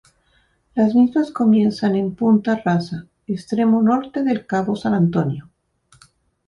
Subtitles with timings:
[0.73, 5.47] Las mismas comienzan en punta Rasa, extremo norte del cabo San Antonio.